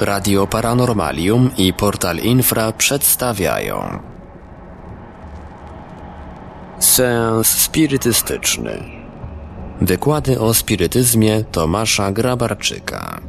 Radio 0.00 0.46
Paranormalium 0.46 1.50
i 1.56 1.72
Portal 1.72 2.18
Infra 2.18 2.72
przedstawiają. 2.72 3.98
Seans 6.78 7.48
spirytystyczny. 7.48 8.82
Wykłady 9.80 10.40
o 10.40 10.54
spirytyzmie 10.54 11.44
Tomasza 11.44 12.12
Grabarczyka. 12.12 13.20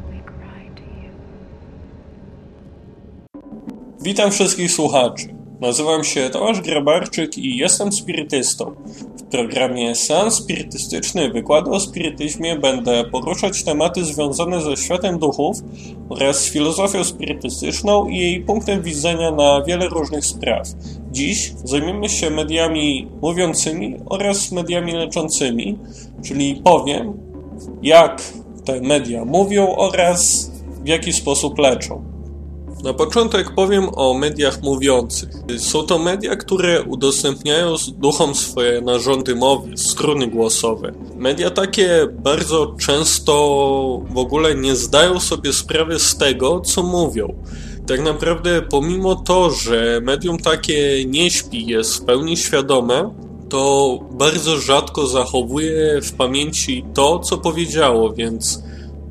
Witam 4.02 4.30
wszystkich 4.30 4.70
słuchaczy. 4.70 5.41
Nazywam 5.62 6.04
się 6.04 6.30
Tomasz 6.30 6.60
Grabarczyk 6.60 7.38
i 7.38 7.56
jestem 7.56 7.92
spirytystą. 7.92 8.74
W 9.16 9.22
programie 9.22 9.94
Seans 9.94 10.34
Spirytystyczny 10.34 11.30
Wykłady 11.30 11.70
o 11.70 11.80
spirytyzmie 11.80 12.56
będę 12.56 13.04
poruszać 13.04 13.64
tematy 13.64 14.04
związane 14.04 14.60
ze 14.60 14.76
światem 14.76 15.18
duchów 15.18 15.56
oraz 16.08 16.48
filozofią 16.48 17.04
spirytystyczną 17.04 18.08
i 18.08 18.18
jej 18.18 18.40
punktem 18.40 18.82
widzenia 18.82 19.30
na 19.30 19.62
wiele 19.66 19.88
różnych 19.88 20.26
spraw. 20.26 20.68
Dziś 21.12 21.52
zajmiemy 21.64 22.08
się 22.08 22.30
mediami 22.30 23.08
mówiącymi 23.20 23.96
oraz 24.06 24.52
mediami 24.52 24.92
leczącymi, 24.92 25.78
czyli 26.24 26.60
powiem, 26.64 27.12
jak 27.82 28.22
te 28.64 28.80
media 28.80 29.24
mówią 29.24 29.76
oraz 29.76 30.50
w 30.84 30.88
jaki 30.88 31.12
sposób 31.12 31.58
leczą. 31.58 32.11
Na 32.82 32.92
początek 32.92 33.54
powiem 33.54 33.88
o 33.94 34.14
mediach 34.14 34.62
mówiących. 34.62 35.28
Są 35.58 35.82
to 35.82 35.98
media, 35.98 36.36
które 36.36 36.82
udostępniają 36.82 37.74
duchom 37.98 38.34
swoje 38.34 38.80
narządy 38.80 39.34
mowy, 39.34 39.76
struny 39.76 40.26
głosowe. 40.26 40.92
Media 41.16 41.50
takie 41.50 42.06
bardzo 42.12 42.74
często 42.80 43.32
w 44.10 44.18
ogóle 44.18 44.54
nie 44.54 44.76
zdają 44.76 45.20
sobie 45.20 45.52
sprawy 45.52 45.98
z 45.98 46.16
tego, 46.16 46.60
co 46.60 46.82
mówią. 46.82 47.34
Tak 47.86 48.00
naprawdę, 48.00 48.62
pomimo 48.62 49.14
to, 49.14 49.50
że 49.50 50.00
medium 50.02 50.38
takie 50.38 51.04
nie 51.04 51.30
śpi, 51.30 51.66
jest 51.66 51.94
w 51.94 52.04
pełni 52.04 52.36
świadome, 52.36 53.14
to 53.48 53.98
bardzo 54.10 54.56
rzadko 54.56 55.06
zachowuje 55.06 56.00
w 56.02 56.12
pamięci 56.12 56.84
to, 56.94 57.18
co 57.18 57.38
powiedziało, 57.38 58.12
więc 58.12 58.62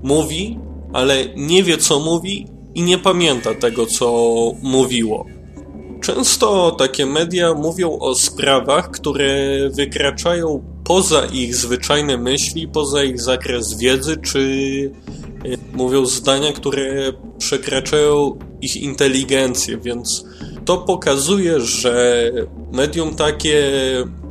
mówi, 0.04 0.60
ale 0.94 1.26
nie 1.36 1.64
wie, 1.64 1.78
co 1.78 2.00
mówi 2.00 2.48
i 2.76 2.84
nie 2.84 2.98
pamięta 2.98 3.56
tego, 3.56 3.86
co 3.86 4.12
mówiło. 4.62 5.26
Często 6.02 6.72
takie 6.72 7.06
media 7.06 7.54
mówią 7.54 8.00
o 8.00 8.16
sprawach, 8.16 8.92
które 8.92 9.60
wykraczają 9.70 10.64
poza 10.84 11.26
ich 11.26 11.56
zwyczajne 11.56 12.18
myśli, 12.18 12.68
poza 12.68 13.04
ich 13.04 13.22
zakres 13.22 13.78
wiedzy, 13.78 14.18
czy 14.18 14.92
e, 15.46 15.78
mówią 15.78 16.06
zdania, 16.06 16.54
które 16.54 17.14
przekraczają 17.38 18.38
ich 18.62 18.78
inteligencję, 18.78 19.78
więc 19.78 20.26
to 20.66 20.78
pokazuje, 20.78 21.60
że 21.60 22.32
medium 22.72 23.16
takie 23.16 23.64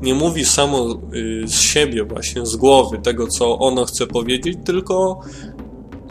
nie 0.03 0.15
mówi 0.15 0.45
samo 0.45 1.01
y, 1.15 1.43
z 1.47 1.61
siebie, 1.61 2.05
właśnie 2.05 2.47
z 2.47 2.57
głowy, 2.57 2.99
tego 2.99 3.27
co 3.27 3.59
ono 3.59 3.85
chce 3.85 4.07
powiedzieć, 4.07 4.59
tylko 4.65 5.21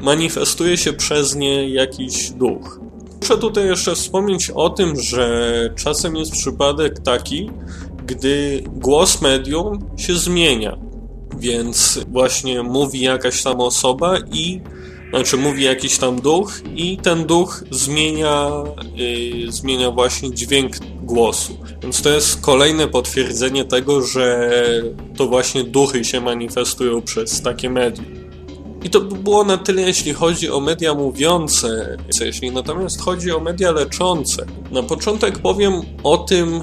manifestuje 0.02 0.78
się 0.78 0.94
przez 0.94 1.36
nie 1.36 1.70
jakiś 1.70 2.30
duch. 2.30 2.80
Muszę 3.22 3.38
tutaj 3.38 3.66
jeszcze 3.66 3.96
wspomnieć 3.96 4.52
o 4.56 4.70
tym, 4.70 5.02
że 5.02 5.70
czasem 5.76 6.16
jest 6.16 6.32
przypadek 6.32 7.00
taki, 7.00 7.50
gdy 8.06 8.64
głos 8.68 9.22
medium 9.22 9.80
się 9.98 10.16
zmienia. 10.16 10.78
Więc 11.38 12.00
właśnie 12.12 12.64
mówi 12.64 13.02
jakaś 13.02 13.44
tam 13.44 13.62
osoba 13.62 14.18
i 14.32 14.62
znaczy 15.10 15.38
mówi 15.38 15.64
jakiś 15.64 15.98
tam 15.98 16.22
duch 16.22 16.62
i 16.76 16.98
ten 16.98 17.26
duch 17.26 17.64
zmienia, 17.72 18.52
yy, 18.96 19.52
zmienia 19.52 19.92
właśnie 19.92 20.34
dźwięk 20.34 20.76
głosu. 21.04 21.58
Więc 21.84 22.02
to 22.02 22.10
jest 22.10 22.42
kolejne 22.42 22.88
potwierdzenie 22.88 23.66
tego, 23.66 24.02
że 24.02 24.52
to 25.18 25.28
właśnie 25.28 25.64
duchy 25.64 26.04
się 26.04 26.22
manifestują 26.22 27.02
przez 27.02 27.42
takie 27.42 27.70
medium. 27.70 28.19
I 28.84 28.90
to 28.90 29.02
by 29.02 29.16
było 29.16 29.44
na 29.44 29.58
tyle, 29.58 29.82
jeśli 29.82 30.14
chodzi 30.14 30.52
o 30.52 30.60
media 30.60 30.94
mówiące. 30.94 31.98
Jeśli 32.22 32.52
natomiast 32.52 33.02
chodzi 33.02 33.32
o 33.32 33.40
media 33.40 33.72
leczące, 33.72 34.46
na 34.72 34.84
początek 34.84 35.40
powiem 35.40 35.74
o 36.04 36.18
tym, 36.18 36.62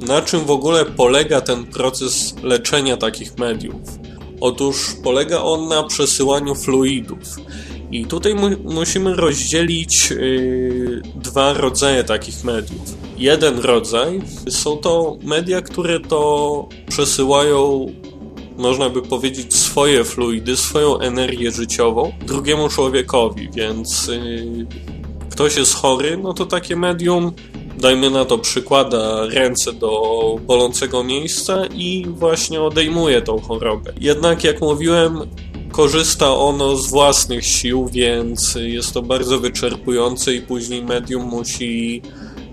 na 0.00 0.22
czym 0.22 0.40
w 0.40 0.50
ogóle 0.50 0.84
polega 0.84 1.40
ten 1.40 1.66
proces 1.66 2.34
leczenia 2.42 2.96
takich 2.96 3.38
mediów. 3.38 3.98
Otóż 4.40 4.76
polega 5.04 5.40
on 5.40 5.68
na 5.68 5.82
przesyłaniu 5.82 6.54
fluidów. 6.54 7.36
I 7.90 8.04
tutaj 8.04 8.34
mu 8.34 8.48
musimy 8.64 9.14
rozdzielić 9.14 10.10
yy, 10.10 11.02
dwa 11.14 11.52
rodzaje 11.52 12.04
takich 12.04 12.44
mediów. 12.44 12.94
Jeden 13.18 13.58
rodzaj 13.58 14.20
są 14.48 14.76
to 14.76 15.16
media, 15.22 15.62
które 15.62 16.00
to 16.00 16.68
przesyłają 16.88 17.86
można 18.58 18.90
by 18.90 19.02
powiedzieć, 19.02 19.54
swoje 19.54 20.04
fluidy, 20.04 20.56
swoją 20.56 20.98
energię 20.98 21.52
życiową 21.52 22.12
drugiemu 22.26 22.68
człowiekowi, 22.68 23.48
więc 23.54 24.06
yy, 24.06 24.66
ktoś 25.30 25.56
jest 25.56 25.74
chory, 25.74 26.16
no 26.22 26.34
to 26.34 26.46
takie 26.46 26.76
medium, 26.76 27.32
dajmy 27.78 28.10
na 28.10 28.24
to, 28.24 28.38
przykłada 28.38 29.26
ręce 29.26 29.72
do 29.72 29.90
bolącego 30.46 31.04
miejsca 31.04 31.66
i 31.66 32.06
właśnie 32.08 32.62
odejmuje 32.62 33.22
tą 33.22 33.40
chorobę. 33.40 33.92
Jednak, 34.00 34.44
jak 34.44 34.60
mówiłem, 34.60 35.20
korzysta 35.72 36.34
ono 36.34 36.76
z 36.76 36.90
własnych 36.90 37.46
sił, 37.46 37.88
więc 37.92 38.58
jest 38.60 38.94
to 38.94 39.02
bardzo 39.02 39.38
wyczerpujące 39.38 40.34
i 40.34 40.42
później 40.42 40.82
medium 40.82 41.22
musi 41.22 42.02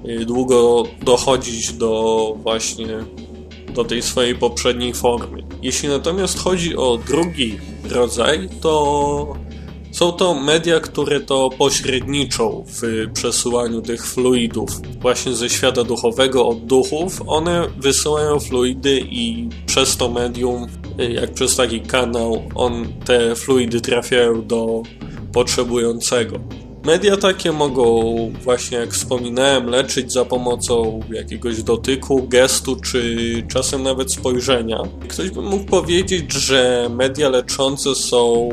y, 0.09 0.25
długo 0.25 0.83
dochodzić 1.03 1.73
do 1.73 2.33
właśnie 2.43 2.87
do 3.75 3.84
tej 3.84 4.02
swojej 4.02 4.36
poprzedniej 4.36 4.94
formy. 4.94 5.44
Jeśli 5.62 5.90
natomiast 5.90 6.40
chodzi 6.40 6.75
o 6.75 7.00
drugi 7.08 7.59
rodzaj, 7.90 8.50
to 8.62 9.36
są 9.91 10.12
to 10.12 10.34
media, 10.34 10.80
które 10.80 11.19
to 11.19 11.50
pośredniczą 11.58 12.66
w 12.68 13.12
przesyłaniu 13.14 13.81
tych 13.81 14.08
fluidów 14.08 14.69
właśnie 15.02 15.34
ze 15.34 15.50
świata 15.50 15.84
duchowego 15.84 16.47
od 16.47 16.66
duchów. 16.66 17.22
One 17.28 17.68
wysyłają 17.78 18.40
fluidy 18.40 19.00
i 19.09 19.50
przez 19.66 19.97
to 19.97 20.09
medium, 20.09 20.68
jak 20.97 21.34
przez 21.34 21.56
taki 21.56 21.81
kanał, 21.81 22.44
on, 22.56 22.88
te 23.06 23.35
fluidy 23.35 23.81
trafiają 23.81 24.47
do 24.47 24.84
potrzebującego. 25.34 26.40
Media 26.85 27.18
takie 27.18 27.51
mogą, 27.51 28.16
właśnie 28.44 28.78
jak 28.78 28.94
wspominałem, 28.94 29.66
leczyć 29.66 30.13
za 30.13 30.25
pomocą 30.25 31.00
jakiegoś 31.12 31.63
dotyku, 31.63 32.28
gestu, 32.28 32.75
czy 32.75 33.44
czasem 33.47 33.84
nawet 33.84 34.13
spojrzenia. 34.13 34.78
Ktoś 35.07 35.29
by 35.29 35.41
mógł 35.41 35.66
powiedzieć, 35.66 36.34
że 36.34 36.90
media 36.96 37.29
leczące 37.29 37.96
są. 37.96 38.50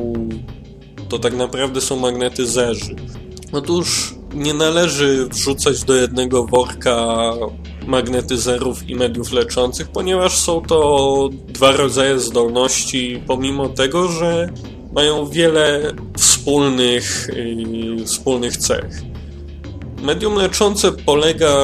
to 1.08 1.18
tak 1.18 1.36
naprawdę 1.36 1.80
są 1.80 1.96
magnetyzerzy. 1.96 2.96
Otóż 3.52 4.14
nie 4.34 4.54
należy 4.54 5.26
wrzucać 5.26 5.84
do 5.84 5.94
jednego 5.94 6.46
worka 6.46 7.32
magnetyzerów 7.86 8.88
i 8.90 8.94
mediów 8.94 9.32
leczących, 9.32 9.88
ponieważ 9.88 10.38
są 10.38 10.60
to 10.60 11.28
dwa 11.48 11.72
rodzaje 11.72 12.18
zdolności, 12.18 13.22
pomimo 13.26 13.68
tego, 13.68 14.08
że 14.08 14.52
mają 14.94 15.26
wiele 15.26 15.92
wspólnych, 16.16 17.28
yy, 17.96 18.04
wspólnych 18.06 18.56
cech. 18.56 19.02
Medium 20.02 20.34
leczące 20.34 20.92
polega 20.92 21.54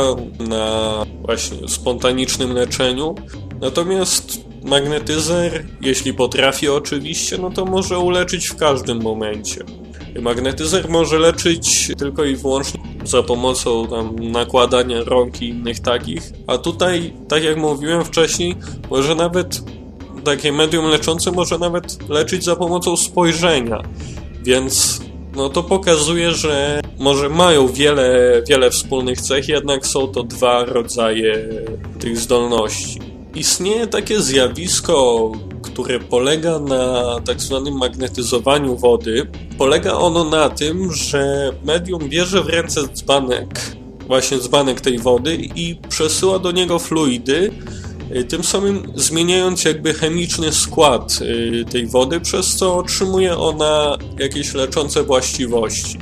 na 0.48 1.04
właśnie 1.22 1.68
spontanicznym 1.68 2.52
leczeniu, 2.52 3.14
natomiast 3.60 4.48
magnetyzer, 4.64 5.66
jeśli 5.80 6.14
potrafi 6.14 6.68
oczywiście, 6.68 7.38
no 7.38 7.50
to 7.50 7.64
może 7.64 7.98
uleczyć 7.98 8.48
w 8.48 8.56
każdym 8.56 9.02
momencie. 9.02 9.64
Magnetyzer 10.20 10.88
może 10.88 11.18
leczyć 11.18 11.92
tylko 11.98 12.24
i 12.24 12.36
wyłącznie 12.36 12.80
za 13.04 13.22
pomocą 13.22 13.86
tam 13.86 14.16
nakładania 14.16 15.04
rąk 15.04 15.42
i 15.42 15.48
innych 15.48 15.80
takich, 15.80 16.22
a 16.46 16.58
tutaj, 16.58 17.12
tak 17.28 17.44
jak 17.44 17.56
mówiłem 17.56 18.04
wcześniej, 18.04 18.56
może 18.90 19.14
nawet 19.14 19.60
takie 20.28 20.52
medium 20.52 20.84
leczące 20.84 21.32
może 21.32 21.58
nawet 21.58 22.08
leczyć 22.08 22.44
za 22.44 22.56
pomocą 22.56 22.96
spojrzenia. 22.96 23.82
Więc 24.42 25.00
no 25.36 25.48
to 25.48 25.62
pokazuje, 25.62 26.32
że 26.32 26.80
może 26.98 27.28
mają 27.28 27.68
wiele, 27.68 28.42
wiele 28.48 28.70
wspólnych 28.70 29.20
cech, 29.20 29.48
jednak 29.48 29.86
są 29.86 30.06
to 30.08 30.22
dwa 30.22 30.64
rodzaje 30.64 31.48
tych 32.00 32.18
zdolności. 32.18 33.00
Istnieje 33.34 33.86
takie 33.86 34.20
zjawisko, 34.20 35.32
które 35.62 36.00
polega 36.00 36.58
na 36.58 37.14
tak 37.26 37.40
zwanym 37.40 37.74
magnetyzowaniu 37.74 38.76
wody. 38.76 39.26
Polega 39.58 39.92
ono 39.92 40.24
na 40.24 40.48
tym, 40.48 40.92
że 40.92 41.52
medium 41.64 42.08
bierze 42.08 42.42
w 42.42 42.46
ręce 42.46 42.80
dzbanek, 42.88 43.60
właśnie 44.06 44.38
dzbanek 44.38 44.80
tej 44.80 44.98
wody 44.98 45.38
i 45.54 45.76
przesyła 45.88 46.38
do 46.38 46.52
niego 46.52 46.78
fluidy, 46.78 47.50
tym 48.28 48.44
samym 48.44 48.92
zmieniając 48.94 49.64
jakby 49.64 49.94
chemiczny 49.94 50.52
skład 50.52 51.18
y, 51.22 51.64
tej 51.70 51.86
wody, 51.86 52.20
przez 52.20 52.56
co 52.56 52.76
otrzymuje 52.76 53.36
ona 53.36 53.98
jakieś 54.18 54.54
leczące 54.54 55.02
właściwości. 55.02 55.98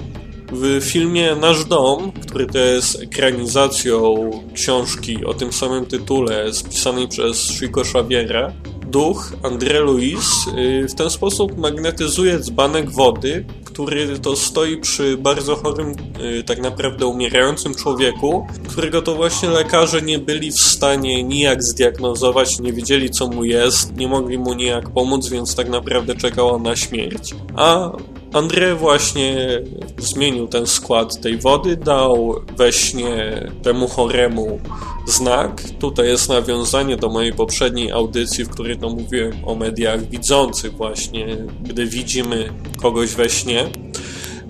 W 0.53 0.81
filmie 0.85 1.37
Nasz 1.41 1.65
Dom, 1.65 2.13
który 2.13 2.47
to 2.47 2.59
jest 2.59 3.03
ekranizacją 3.03 4.31
książki 4.55 5.25
o 5.25 5.35
tym 5.35 5.53
samym 5.53 5.87
tytule 5.87 6.53
spisanej 6.53 7.09
przez 7.09 7.59
Chico 7.59 7.81
Xaviera, 7.81 8.53
duch 8.97 9.33
André 9.43 9.81
Luis 9.81 10.47
y, 10.47 10.89
w 10.89 10.95
ten 10.95 11.11
sposób 11.11 11.59
magnetyzuje 11.59 12.39
dzbanek 12.39 12.91
wody, 12.91 13.45
który 13.65 14.19
to 14.19 14.37
stoi 14.37 14.77
przy 14.77 15.17
bardzo 15.17 15.57
chorym, 15.57 15.95
y, 16.41 16.45
tak 16.45 16.59
naprawdę 16.59 17.07
umierającym 17.07 17.75
człowieku, 17.75 18.47
którego 18.69 19.03
to 19.03 19.15
właśnie 19.15 19.49
lekarze 19.49 20.03
nie 20.03 20.19
byli 20.19 20.51
w 20.53 20.61
stanie 20.61 21.23
nijak 21.23 21.63
zdiagnozować, 21.63 22.59
nie 22.61 22.73
wiedzieli 22.73 23.11
co 23.11 23.29
mu 23.29 23.45
jest, 23.45 23.97
nie 23.97 24.09
mogli 24.09 24.39
mu 24.39 24.55
nijak 24.55 24.91
pomóc, 24.91 25.29
więc 25.29 25.55
tak 25.55 25.69
naprawdę 25.69 26.15
czekała 26.15 26.59
na 26.59 26.77
śmierć. 26.77 27.35
A 27.57 27.93
André 28.33 28.77
właśnie 28.77 29.63
zmienił 29.99 30.49
ten 30.49 30.67
skład 30.67 31.21
tej 31.21 31.39
wody, 31.39 31.77
dał 31.77 32.35
we 32.57 32.73
śnie 32.73 33.47
temu 33.63 33.89
choremu 33.89 34.61
znak. 35.07 35.63
Tutaj 35.79 36.09
jest 36.09 36.29
nawiązanie 36.29 36.97
do 36.97 37.09
mojej 37.09 37.33
poprzedniej 37.33 37.93
audycji, 37.93 38.45
w 38.45 38.49
której 38.49 38.79
to 38.79 38.89
mówiłem 38.89 39.33
o 39.45 39.55
mediach 39.55 40.09
widzących 40.09 40.73
właśnie, 40.73 41.37
gdy 41.63 41.87
widzimy 41.87 42.49
kogoś 42.83 43.11
we 43.11 43.29
śnie 43.29 43.67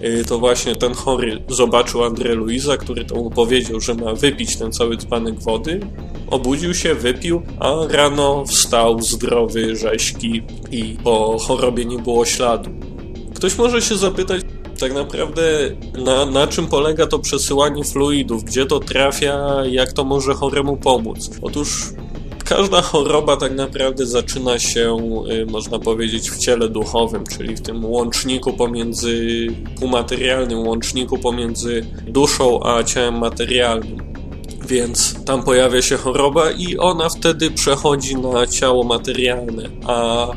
y, 0.05 0.25
to 0.25 0.39
właśnie 0.39 0.77
ten 0.77 0.95
chory 0.95 1.43
zobaczył 1.49 2.01
André 2.01 2.35
Luisa, 2.35 2.77
który 2.77 3.05
to 3.05 3.15
mu 3.15 3.31
powiedział, 3.31 3.81
że 3.81 3.95
ma 3.95 4.15
wypić 4.15 4.57
ten 4.57 4.73
cały 4.73 4.97
dzbanek 4.97 5.41
wody. 5.43 5.81
Obudził 6.31 6.75
się, 6.75 6.95
wypił, 6.95 7.43
a 7.61 7.75
rano 7.91 8.45
wstał 8.45 9.03
zdrowy, 9.03 9.77
rześki 9.77 10.43
i 10.71 10.97
po 11.05 11.39
chorobie 11.39 11.85
nie 11.85 11.99
było 11.99 12.25
śladu. 12.25 12.71
Ktoś 13.37 13.59
może 13.59 13.83
się 13.83 13.97
zapytać, 13.97 14.43
tak 14.81 14.95
naprawdę 14.95 15.43
na, 16.05 16.27
na 16.27 16.47
czym 16.47 16.67
polega 16.67 17.07
to 17.07 17.19
przesyłanie 17.19 17.85
fluidów, 17.85 18.45
gdzie 18.45 18.67
to 18.67 18.81
trafia, 18.81 19.65
jak 19.71 19.93
to 19.93 20.05
może 20.05 20.35
choremu 20.35 20.77
pomóc. 20.77 21.31
Otóż 21.43 21.93
każda 22.45 22.83
choroba 22.83 23.37
tak 23.37 23.55
naprawdę 23.55 24.07
zaczyna 24.07 24.59
się, 24.59 24.97
y, 25.31 25.47
można 25.47 25.79
powiedzieć, 25.79 26.31
w 26.31 26.39
ciele 26.39 26.69
duchowym, 26.69 27.25
czyli 27.37 27.57
w 27.57 27.61
tym 27.61 27.85
łączniku 27.85 28.53
pomiędzy 28.53 29.47
półmaterialnym, 29.81 30.59
łączniku 30.59 31.19
pomiędzy 31.19 31.87
duszą 32.07 32.61
a 32.63 32.85
ciałem 32.85 33.19
materialnym. 33.19 33.99
Więc 34.69 35.25
tam 35.25 35.43
pojawia 35.43 35.83
się 35.83 35.97
choroba 35.97 36.51
i 36.51 36.77
ona 36.77 37.09
wtedy 37.09 37.51
przechodzi 37.51 38.17
na 38.17 38.47
ciało 38.47 38.85
materialne, 38.85 39.69
a 39.87 40.29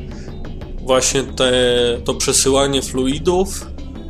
właśnie 0.90 1.24
te, 1.24 1.52
to 2.06 2.14
przesyłanie 2.14 2.82
fluidów 2.82 3.66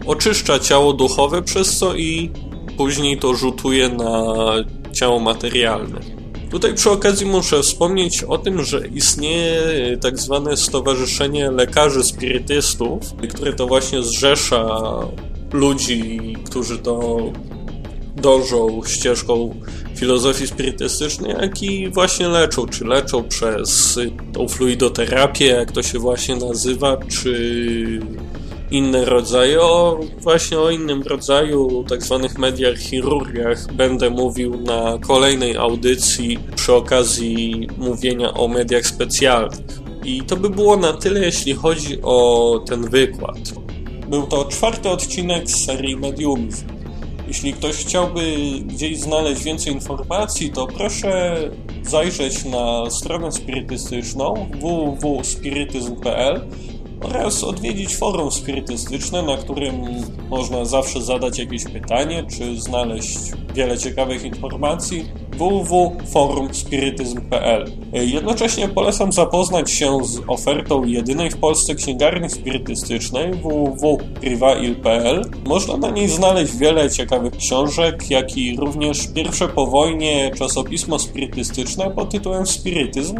oczyszcza 0.06 0.60
ciało 0.60 0.94
duchowe, 0.94 1.42
przez 1.42 1.78
co 1.78 1.96
i 1.96 2.32
później 2.78 3.18
to 3.18 3.34
rzutuje 3.36 3.90
na 3.90 4.24
ciało 4.92 5.20
materialne. 5.20 6.00
Tutaj 6.52 6.74
przy 6.74 6.92
okazji 6.92 7.26
muszę 7.26 7.62
wspomnieć 7.62 8.24
o 8.24 8.38
tym, 8.38 8.64
że 8.64 8.88
istnieje 8.88 9.98
tak 10.02 10.20
zwane 10.20 10.58
Stowarzyszenie 10.58 11.52
Lekarzy 11.52 12.04
Spirytystów, 12.04 13.00
które 13.34 13.54
to 13.54 13.68
właśnie 13.68 14.04
zrzesza 14.04 14.68
ludzi, 15.54 16.36
którzy 16.46 16.78
to 16.78 17.18
dążą 18.22 18.82
ścieżką 18.88 19.56
filozofii 19.96 20.48
spirytystycznej, 20.48 21.36
jak 21.42 21.64
i 21.64 21.90
właśnie 21.90 22.28
leczą, 22.28 22.68
czy 22.68 22.86
leczą 22.86 23.24
przez 23.24 24.00
tą 24.34 24.48
fluidoterapię, 24.48 25.46
jak 25.46 25.72
to 25.72 25.84
się 25.84 26.00
właśnie 26.00 26.36
nazywa, 26.36 26.98
czy 26.98 28.00
inne 28.72 29.06
rodzaje. 29.06 29.62
O, 29.62 30.00
właśnie 30.22 30.60
o 30.60 30.70
innym 30.70 31.02
rodzaju 31.02 31.84
tak 31.90 32.04
zwanych 32.04 32.38
mediach 32.38 32.78
chirurgiach 32.78 33.74
będę 33.74 34.10
mówił 34.10 34.62
na 34.62 34.98
kolejnej 35.08 35.58
audycji 35.58 36.40
przy 36.56 36.74
okazji 36.74 37.68
mówienia 37.78 38.34
o 38.34 38.48
mediach 38.48 38.86
specjalnych. 38.86 39.60
I 40.06 40.22
to 40.22 40.36
by 40.36 40.50
było 40.50 40.78
na 40.78 40.94
tyle, 40.94 41.26
jeśli 41.26 41.54
chodzi 41.54 42.02
o 42.02 42.64
ten 42.68 42.90
wykład. 42.90 43.38
Był 44.10 44.24
to 44.24 44.46
czwarty 44.46 44.90
odcinek 44.90 45.50
z 45.50 45.66
serii 45.66 45.98
Mediumizm. 45.98 46.79
Jeśli 47.30 47.54
ktoś 47.54 47.76
chciałby 47.76 48.38
gdzieś 48.66 49.00
znaleźć 49.00 49.44
więcej 49.44 49.74
informacji, 49.74 50.50
to 50.50 50.68
proszę 50.68 51.38
zajrzeć 51.84 52.46
na 52.46 52.90
stronę 52.90 53.32
spirytystyczną 53.32 54.50
www.spirytyzm.pl 54.62 56.48
oraz 57.02 57.44
odwiedzić 57.44 57.96
forum 57.96 58.32
spirytystyczne, 58.32 59.22
na 59.22 59.38
którym 59.38 59.76
można 60.30 60.66
zawsze 60.66 61.02
zadać 61.02 61.40
jakieś 61.40 61.64
pytanie, 61.64 62.24
czy 62.38 62.62
znaleźć 62.62 63.20
wiele 63.56 63.78
ciekawych 63.78 64.24
informacji 64.24 65.06
www.forumspirytyzm.pl 65.40 67.72
Jednocześnie 67.94 68.68
polecam 68.68 69.12
zapoznać 69.12 69.72
się 69.72 69.98
z 70.04 70.22
ofertą 70.28 70.84
jedynej 70.84 71.32
w 71.32 71.38
Polsce 71.38 71.76
księgarni 71.76 72.30
spirytystycznej 72.30 73.34
www.privail.pl 73.34 75.22
Można 75.46 75.78
na 75.78 75.90
niej 75.90 76.10
znaleźć 76.10 76.56
wiele 76.56 76.92
ciekawych 76.92 77.38
książek, 77.38 78.10
jak 78.10 78.38
i 78.38 78.56
również 78.56 79.08
pierwsze 79.08 79.48
po 79.48 79.68
wojnie 79.68 80.32
czasopismo 80.38 81.00
spirytystyczne 81.00 81.92
pod 81.92 82.10
tytułem 82.10 82.48
Spirytyzm. 82.48 83.16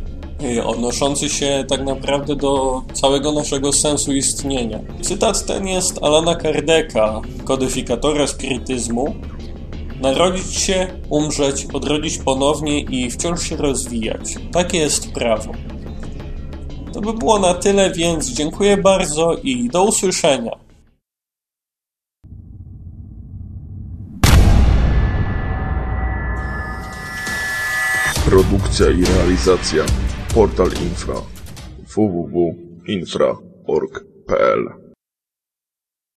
y, 0.44 0.64
odnoszący 0.64 1.30
się 1.30 1.66
tak 1.68 1.86
naprawdę 1.86 2.36
do 2.36 2.82
całego 2.94 3.32
naszego 3.32 3.74
sensu 3.74 4.14
istnienia. 4.14 4.80
Cytat 5.02 5.46
ten 5.46 5.68
jest 5.68 6.04
Alana 6.04 6.36
Kardeka, 6.36 7.22
kodyfikatora 7.44 8.28
spirytyzmu, 8.28 9.16
Narodzić 10.02 10.56
się, 10.56 10.88
umrzeć, 11.10 11.66
odrodzić 11.74 12.18
ponownie 12.18 12.80
i 12.80 13.12
wciąż 13.12 13.50
się 13.50 13.56
rozwijać. 13.56 14.36
Takie 14.52 14.78
jest 14.78 15.12
prawo. 15.12 15.52
To 16.94 17.02
by 17.02 17.14
było 17.14 17.40
na 17.40 17.54
tyle, 17.54 17.92
więc 17.92 18.28
dziękuję 18.28 18.78
bardzo 18.78 19.34
i 19.44 19.70
do 19.70 19.84
usłyszenia. 19.84 20.52
Produkcja 28.26 28.90
i 28.90 29.06
realizacja 29.06 29.84
Portal 30.34 30.68
Infra 30.68 31.16
www.infra.org.pl 31.96 34.85